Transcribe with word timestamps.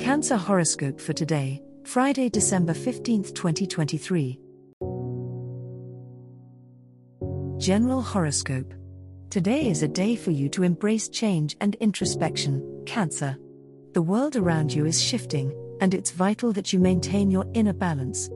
Cancer 0.00 0.38
horoscope 0.38 0.98
for 0.98 1.12
today, 1.12 1.62
Friday, 1.84 2.30
December 2.30 2.72
15, 2.72 3.24
2023. 3.24 4.38
General 7.58 8.00
horoscope. 8.00 8.72
Today 9.28 9.68
is 9.68 9.82
a 9.82 9.88
day 9.88 10.16
for 10.16 10.30
you 10.30 10.48
to 10.48 10.62
embrace 10.62 11.10
change 11.10 11.56
and 11.60 11.74
introspection, 11.74 12.82
Cancer. 12.86 13.36
The 13.92 14.00
world 14.00 14.34
around 14.34 14.72
you 14.72 14.86
is 14.86 15.00
shifting, 15.00 15.52
and 15.82 15.92
it's 15.92 16.10
vital 16.10 16.54
that 16.54 16.72
you 16.72 16.78
maintain 16.78 17.30
your 17.30 17.44
inner 17.52 17.74
balance. 17.74 18.30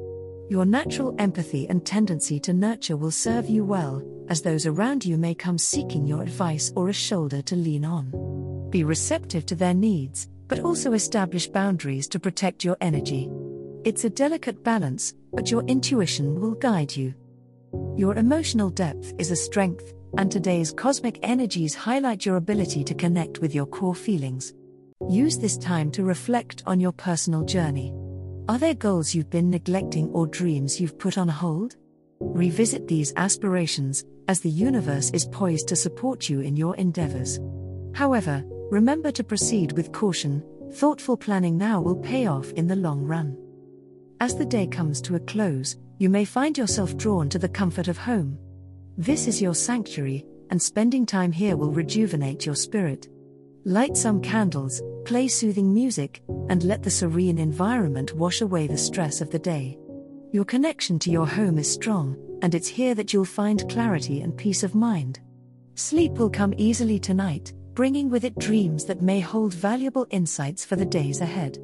Your 0.50 0.66
natural 0.66 1.14
empathy 1.18 1.66
and 1.70 1.86
tendency 1.86 2.38
to 2.40 2.52
nurture 2.52 2.98
will 2.98 3.10
serve 3.10 3.48
you 3.48 3.64
well, 3.64 4.02
as 4.28 4.42
those 4.42 4.66
around 4.66 5.06
you 5.06 5.16
may 5.16 5.34
come 5.34 5.56
seeking 5.56 6.06
your 6.06 6.22
advice 6.22 6.70
or 6.76 6.90
a 6.90 6.92
shoulder 6.92 7.40
to 7.42 7.56
lean 7.56 7.86
on. 7.86 8.68
Be 8.68 8.84
receptive 8.84 9.46
to 9.46 9.54
their 9.54 9.74
needs 9.74 10.28
but 10.48 10.60
also 10.60 10.92
establish 10.92 11.46
boundaries 11.48 12.08
to 12.08 12.20
protect 12.20 12.64
your 12.64 12.76
energy. 12.80 13.30
It's 13.84 14.04
a 14.04 14.10
delicate 14.10 14.64
balance, 14.64 15.14
but 15.32 15.50
your 15.50 15.62
intuition 15.64 16.40
will 16.40 16.54
guide 16.54 16.94
you. 16.96 17.14
Your 17.96 18.16
emotional 18.16 18.70
depth 18.70 19.14
is 19.18 19.30
a 19.30 19.36
strength, 19.36 19.92
and 20.18 20.30
today's 20.30 20.72
cosmic 20.72 21.18
energies 21.22 21.74
highlight 21.74 22.24
your 22.24 22.36
ability 22.36 22.84
to 22.84 22.94
connect 22.94 23.40
with 23.40 23.54
your 23.54 23.66
core 23.66 23.94
feelings. 23.94 24.54
Use 25.08 25.38
this 25.38 25.58
time 25.58 25.90
to 25.92 26.04
reflect 26.04 26.62
on 26.66 26.80
your 26.80 26.92
personal 26.92 27.44
journey. 27.44 27.92
Are 28.48 28.58
there 28.58 28.74
goals 28.74 29.14
you've 29.14 29.30
been 29.30 29.50
neglecting 29.50 30.08
or 30.10 30.26
dreams 30.26 30.80
you've 30.80 30.98
put 30.98 31.18
on 31.18 31.28
hold? 31.28 31.76
Revisit 32.20 32.88
these 32.88 33.12
aspirations, 33.16 34.04
as 34.28 34.40
the 34.40 34.50
universe 34.50 35.10
is 35.10 35.26
poised 35.26 35.68
to 35.68 35.76
support 35.76 36.28
you 36.28 36.40
in 36.40 36.56
your 36.56 36.74
endeavors. 36.76 37.38
However, 37.94 38.44
Remember 38.70 39.12
to 39.12 39.22
proceed 39.22 39.72
with 39.72 39.92
caution, 39.92 40.42
thoughtful 40.72 41.16
planning 41.16 41.56
now 41.56 41.80
will 41.80 41.96
pay 41.96 42.26
off 42.26 42.50
in 42.52 42.66
the 42.66 42.74
long 42.74 43.02
run. 43.02 43.38
As 44.20 44.34
the 44.34 44.44
day 44.44 44.66
comes 44.66 45.00
to 45.02 45.14
a 45.14 45.20
close, 45.20 45.76
you 45.98 46.10
may 46.10 46.24
find 46.24 46.58
yourself 46.58 46.96
drawn 46.96 47.28
to 47.28 47.38
the 47.38 47.48
comfort 47.48 47.86
of 47.86 47.96
home. 47.96 48.38
This 48.98 49.28
is 49.28 49.40
your 49.40 49.54
sanctuary, 49.54 50.26
and 50.50 50.60
spending 50.60 51.06
time 51.06 51.30
here 51.30 51.56
will 51.56 51.70
rejuvenate 51.70 52.44
your 52.44 52.56
spirit. 52.56 53.08
Light 53.64 53.96
some 53.96 54.20
candles, 54.20 54.82
play 55.04 55.28
soothing 55.28 55.72
music, 55.72 56.22
and 56.48 56.64
let 56.64 56.82
the 56.82 56.90
serene 56.90 57.38
environment 57.38 58.14
wash 58.14 58.40
away 58.40 58.66
the 58.66 58.76
stress 58.76 59.20
of 59.20 59.30
the 59.30 59.38
day. 59.38 59.78
Your 60.32 60.44
connection 60.44 60.98
to 61.00 61.10
your 61.10 61.26
home 61.26 61.58
is 61.58 61.72
strong, 61.72 62.16
and 62.42 62.54
it's 62.54 62.68
here 62.68 62.94
that 62.96 63.12
you'll 63.12 63.24
find 63.24 63.68
clarity 63.70 64.22
and 64.22 64.36
peace 64.36 64.62
of 64.62 64.74
mind. 64.74 65.20
Sleep 65.76 66.12
will 66.12 66.30
come 66.30 66.54
easily 66.56 66.98
tonight, 66.98 67.52
bringing 67.76 68.08
with 68.08 68.24
it 68.24 68.36
dreams 68.38 68.86
that 68.86 69.02
may 69.02 69.20
hold 69.20 69.52
valuable 69.52 70.06
insights 70.10 70.64
for 70.64 70.76
the 70.76 70.84
days 70.84 71.20
ahead. 71.20 71.58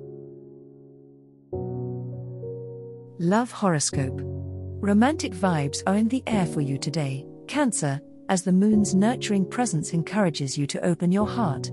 Love 3.19 3.51
Horoscope 3.51 4.21
Romantic 4.21 5.33
vibes 5.33 5.83
are 5.87 5.97
in 5.97 6.09
the 6.09 6.22
air 6.27 6.45
for 6.45 6.61
you 6.61 6.77
today, 6.77 7.25
Cancer, 7.49 7.99
as 8.28 8.43
the 8.43 8.53
moon's 8.53 8.95
nurturing 8.95 9.49
presence 9.49 9.95
encourages 9.95 10.59
you 10.59 10.67
to 10.67 10.84
open 10.84 11.11
your 11.11 11.27
heart. 11.27 11.71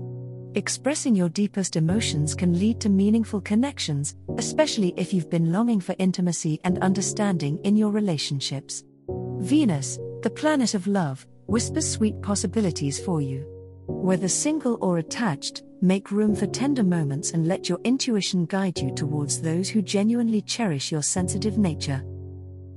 Expressing 0.54 1.14
your 1.14 1.28
deepest 1.28 1.76
emotions 1.76 2.34
can 2.34 2.58
lead 2.58 2.80
to 2.80 2.88
meaningful 2.88 3.42
connections, 3.42 4.16
especially 4.38 4.94
if 4.96 5.12
you've 5.12 5.28
been 5.28 5.52
longing 5.52 5.80
for 5.80 5.94
intimacy 5.98 6.58
and 6.64 6.78
understanding 6.78 7.58
in 7.64 7.76
your 7.76 7.90
relationships. 7.90 8.84
Venus, 9.40 9.98
the 10.22 10.30
planet 10.30 10.72
of 10.72 10.86
love, 10.86 11.26
whispers 11.46 11.88
sweet 11.90 12.20
possibilities 12.22 12.98
for 12.98 13.20
you. 13.20 13.59
Whether 13.90 14.28
single 14.28 14.78
or 14.80 14.98
attached, 14.98 15.62
make 15.82 16.10
room 16.10 16.34
for 16.34 16.46
tender 16.46 16.82
moments 16.82 17.32
and 17.32 17.46
let 17.46 17.68
your 17.68 17.78
intuition 17.84 18.46
guide 18.46 18.78
you 18.78 18.94
towards 18.94 19.40
those 19.40 19.68
who 19.68 19.82
genuinely 19.82 20.42
cherish 20.42 20.90
your 20.90 21.02
sensitive 21.02 21.58
nature. 21.58 22.02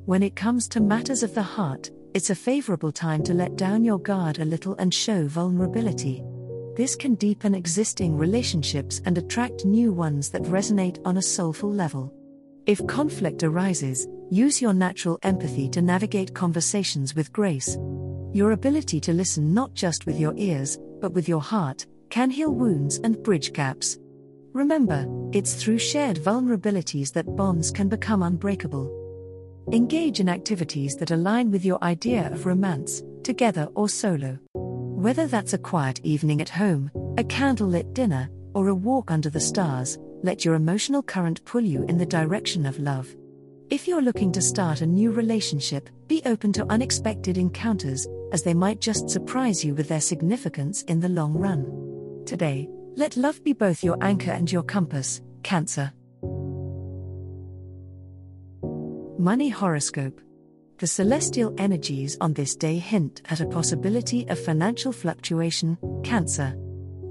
When 0.05 0.21
it 0.21 0.35
comes 0.35 0.67
to 0.69 0.81
matters 0.81 1.23
of 1.23 1.33
the 1.33 1.41
heart, 1.41 1.89
it's 2.13 2.29
a 2.29 2.35
favorable 2.35 2.91
time 2.91 3.23
to 3.23 3.33
let 3.33 3.55
down 3.55 3.83
your 3.83 3.99
guard 3.99 4.39
a 4.39 4.45
little 4.45 4.75
and 4.75 4.93
show 4.93 5.27
vulnerability. 5.27 6.23
This 6.75 6.95
can 6.95 7.15
deepen 7.15 7.55
existing 7.55 8.17
relationships 8.17 9.01
and 9.05 9.17
attract 9.17 9.65
new 9.65 9.91
ones 9.91 10.29
that 10.31 10.43
resonate 10.43 10.99
on 11.05 11.17
a 11.17 11.21
soulful 11.21 11.71
level. 11.71 12.13
If 12.65 12.85
conflict 12.87 13.43
arises, 13.43 14.07
use 14.29 14.61
your 14.61 14.73
natural 14.73 15.19
empathy 15.23 15.69
to 15.69 15.81
navigate 15.81 16.33
conversations 16.33 17.15
with 17.15 17.33
grace. 17.33 17.77
Your 18.33 18.53
ability 18.53 18.99
to 19.01 19.13
listen 19.13 19.53
not 19.53 19.75
just 19.75 20.07
with 20.07 20.19
your 20.19 20.33
ears, 20.37 20.79
but 20.99 21.13
with 21.13 21.29
your 21.29 21.39
heart, 21.39 21.85
can 22.09 22.31
heal 22.31 22.51
wounds 22.51 22.97
and 23.03 23.21
bridge 23.21 23.53
gaps. 23.53 23.99
Remember, 24.53 25.05
it's 25.33 25.53
through 25.53 25.77
shared 25.77 26.17
vulnerabilities 26.17 27.13
that 27.13 27.35
bonds 27.35 27.69
can 27.69 27.89
become 27.89 28.23
unbreakable. 28.23 28.89
Engage 29.71 30.19
in 30.19 30.29
activities 30.29 30.95
that 30.95 31.11
align 31.11 31.51
with 31.51 31.63
your 31.63 31.77
idea 31.83 32.31
of 32.31 32.47
romance, 32.47 33.03
together 33.21 33.67
or 33.75 33.87
solo. 33.87 34.39
Whether 34.53 35.27
that's 35.27 35.53
a 35.53 35.59
quiet 35.59 35.99
evening 36.03 36.41
at 36.41 36.49
home, 36.49 36.89
a 37.19 37.23
candlelit 37.23 37.93
dinner, 37.93 38.31
or 38.55 38.69
a 38.69 38.75
walk 38.75 39.11
under 39.11 39.29
the 39.29 39.39
stars, 39.39 39.99
let 40.23 40.43
your 40.43 40.55
emotional 40.55 41.03
current 41.03 41.45
pull 41.45 41.61
you 41.61 41.83
in 41.83 41.99
the 41.99 42.05
direction 42.05 42.65
of 42.65 42.79
love. 42.79 43.15
If 43.69 43.87
you're 43.87 44.01
looking 44.01 44.31
to 44.33 44.41
start 44.41 44.81
a 44.81 44.85
new 44.85 45.11
relationship, 45.11 45.89
be 46.07 46.21
open 46.25 46.51
to 46.53 46.65
unexpected 46.69 47.37
encounters, 47.37 48.07
as 48.33 48.41
they 48.41 48.53
might 48.53 48.81
just 48.81 49.09
surprise 49.09 49.63
you 49.63 49.75
with 49.75 49.87
their 49.87 50.01
significance 50.01 50.81
in 50.83 50.99
the 50.99 51.07
long 51.07 51.33
run. 51.33 52.23
Today, 52.25 52.67
let 52.95 53.15
love 53.15 53.43
be 53.43 53.53
both 53.53 53.83
your 53.83 53.97
anchor 54.01 54.31
and 54.31 54.51
your 54.51 54.63
compass, 54.63 55.21
Cancer. 55.43 55.93
Money 59.19 59.49
Horoscope 59.49 60.19
The 60.79 60.87
celestial 60.87 61.53
energies 61.57 62.17
on 62.19 62.33
this 62.33 62.55
day 62.55 62.77
hint 62.79 63.21
at 63.29 63.39
a 63.39 63.45
possibility 63.45 64.27
of 64.27 64.39
financial 64.39 64.91
fluctuation, 64.91 65.77
Cancer. 66.03 66.57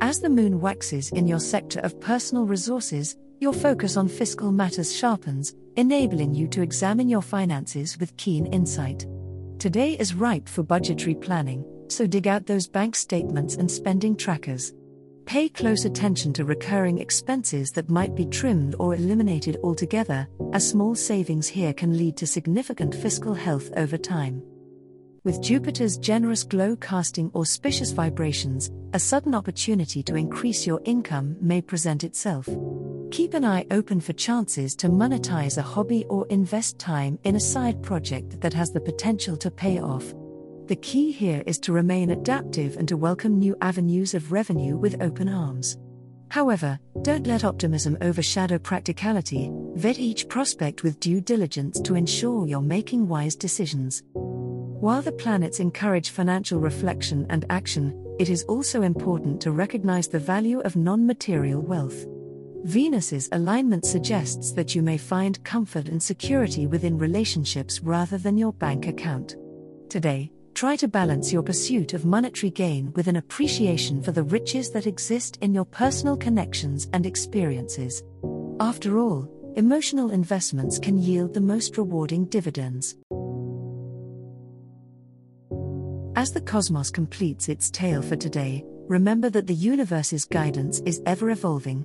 As 0.00 0.20
the 0.20 0.28
moon 0.28 0.60
waxes 0.60 1.10
in 1.10 1.28
your 1.28 1.38
sector 1.38 1.78
of 1.80 2.00
personal 2.00 2.44
resources, 2.44 3.16
your 3.38 3.52
focus 3.52 3.96
on 3.96 4.08
fiscal 4.08 4.50
matters 4.50 4.94
sharpens, 4.94 5.54
enabling 5.76 6.34
you 6.34 6.48
to 6.48 6.62
examine 6.62 7.08
your 7.08 7.22
finances 7.22 7.98
with 7.98 8.16
keen 8.16 8.46
insight. 8.46 9.06
Today 9.62 9.92
is 9.92 10.16
ripe 10.16 10.48
for 10.48 10.64
budgetary 10.64 11.14
planning, 11.14 11.64
so 11.86 12.04
dig 12.04 12.26
out 12.26 12.46
those 12.46 12.66
bank 12.66 12.96
statements 12.96 13.54
and 13.54 13.70
spending 13.70 14.16
trackers. 14.16 14.72
Pay 15.24 15.48
close 15.50 15.84
attention 15.84 16.32
to 16.32 16.44
recurring 16.44 16.98
expenses 16.98 17.70
that 17.70 17.88
might 17.88 18.16
be 18.16 18.26
trimmed 18.26 18.74
or 18.80 18.96
eliminated 18.96 19.58
altogether, 19.62 20.26
as 20.52 20.68
small 20.68 20.96
savings 20.96 21.46
here 21.46 21.72
can 21.72 21.96
lead 21.96 22.16
to 22.16 22.26
significant 22.26 22.92
fiscal 22.92 23.34
health 23.34 23.70
over 23.76 23.96
time. 23.96 24.42
With 25.22 25.40
Jupiter's 25.40 25.96
generous 25.96 26.42
glow 26.42 26.74
casting 26.74 27.30
auspicious 27.36 27.92
vibrations, 27.92 28.68
a 28.94 28.98
sudden 28.98 29.32
opportunity 29.32 30.02
to 30.02 30.16
increase 30.16 30.66
your 30.66 30.80
income 30.84 31.36
may 31.40 31.62
present 31.62 32.02
itself. 32.02 32.48
Keep 33.12 33.34
an 33.34 33.44
eye 33.44 33.66
open 33.70 34.00
for 34.00 34.14
chances 34.14 34.74
to 34.76 34.88
monetize 34.88 35.58
a 35.58 35.62
hobby 35.62 36.06
or 36.08 36.26
invest 36.28 36.78
time 36.78 37.18
in 37.24 37.36
a 37.36 37.40
side 37.40 37.82
project 37.82 38.40
that 38.40 38.54
has 38.54 38.72
the 38.72 38.80
potential 38.80 39.36
to 39.36 39.50
pay 39.50 39.80
off. 39.80 40.14
The 40.68 40.76
key 40.76 41.12
here 41.12 41.42
is 41.44 41.58
to 41.58 41.74
remain 41.74 42.08
adaptive 42.08 42.78
and 42.78 42.88
to 42.88 42.96
welcome 42.96 43.38
new 43.38 43.54
avenues 43.60 44.14
of 44.14 44.32
revenue 44.32 44.78
with 44.78 45.02
open 45.02 45.28
arms. 45.28 45.76
However, 46.30 46.78
don't 47.02 47.26
let 47.26 47.44
optimism 47.44 47.98
overshadow 48.00 48.58
practicality, 48.58 49.50
vet 49.74 49.98
each 49.98 50.26
prospect 50.26 50.82
with 50.82 50.98
due 50.98 51.20
diligence 51.20 51.82
to 51.82 51.96
ensure 51.96 52.46
you're 52.46 52.62
making 52.62 53.06
wise 53.08 53.36
decisions. 53.36 54.02
While 54.14 55.02
the 55.02 55.12
planets 55.12 55.60
encourage 55.60 56.08
financial 56.08 56.60
reflection 56.60 57.26
and 57.28 57.44
action, 57.50 57.94
it 58.18 58.30
is 58.30 58.44
also 58.44 58.80
important 58.80 59.38
to 59.42 59.52
recognize 59.52 60.08
the 60.08 60.18
value 60.18 60.60
of 60.60 60.76
non 60.76 61.06
material 61.06 61.60
wealth. 61.60 62.06
Venus's 62.64 63.28
alignment 63.32 63.84
suggests 63.84 64.52
that 64.52 64.74
you 64.74 64.82
may 64.82 64.96
find 64.96 65.42
comfort 65.44 65.88
and 65.88 66.02
security 66.02 66.66
within 66.66 66.96
relationships 66.96 67.80
rather 67.82 68.18
than 68.18 68.38
your 68.38 68.52
bank 68.52 68.86
account. 68.86 69.36
Today, 69.88 70.30
Try 70.54 70.76
to 70.76 70.88
balance 70.88 71.32
your 71.32 71.42
pursuit 71.42 71.94
of 71.94 72.04
monetary 72.04 72.50
gain 72.50 72.92
with 72.94 73.08
an 73.08 73.16
appreciation 73.16 74.02
for 74.02 74.12
the 74.12 74.22
riches 74.22 74.70
that 74.70 74.86
exist 74.86 75.38
in 75.40 75.54
your 75.54 75.64
personal 75.64 76.16
connections 76.16 76.88
and 76.92 77.06
experiences. 77.06 78.02
After 78.60 78.98
all, 78.98 79.28
emotional 79.56 80.10
investments 80.10 80.78
can 80.78 80.98
yield 80.98 81.32
the 81.32 81.40
most 81.40 81.78
rewarding 81.78 82.26
dividends. 82.26 82.96
As 86.14 86.32
the 86.32 86.42
cosmos 86.42 86.90
completes 86.90 87.48
its 87.48 87.70
tale 87.70 88.02
for 88.02 88.16
today, 88.16 88.62
remember 88.86 89.30
that 89.30 89.46
the 89.46 89.54
universe's 89.54 90.26
guidance 90.26 90.80
is 90.80 91.02
ever 91.06 91.30
evolving, 91.30 91.84